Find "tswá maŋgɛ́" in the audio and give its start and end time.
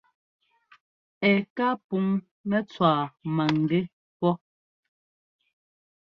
2.69-3.83